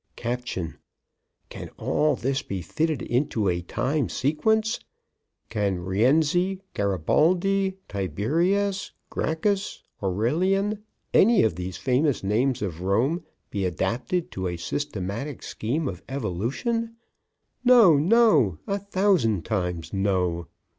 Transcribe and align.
Caption: 0.15 0.77
"CAN 1.49 1.69
ALL 1.77 2.15
THIS 2.15 2.41
BE 2.41 2.63
FITTED 2.63 3.03
INTO 3.03 3.47
A 3.49 3.61
TIME 3.61 4.09
SEQUENCE? 4.09 4.79
CAN 5.49 5.77
RIENZI, 5.77 6.59
GARIBALDI. 6.73 7.77
TIBERIUS 7.87 8.93
GRACCHUS, 9.11 9.83
AURELIAN, 10.01 10.79
ANY 11.13 11.43
OF 11.43 11.53
THESE 11.53 11.77
FAMOUS 11.77 12.23
NAMES 12.23 12.63
OF 12.63 12.81
ROME, 12.81 13.23
BE 13.51 13.63
ADAPTED 13.65 14.31
TO 14.31 14.47
A 14.47 14.57
SYSTEMATIC 14.57 15.43
SCHEME 15.43 15.87
OF 15.87 16.01
EVOLUTION? 16.09 16.95
NO, 17.63 17.95
NO... 17.97 18.57
A 18.65 18.79
THOUSAND 18.79 19.45
TIMES, 19.45 19.93
NO!" 19.93 20.47